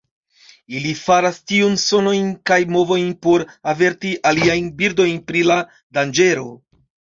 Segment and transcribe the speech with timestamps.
[0.77, 5.61] Ili faras tiujn sonojn kaj movojn por averti aliajn birdojn pri la
[6.01, 6.51] danĝero.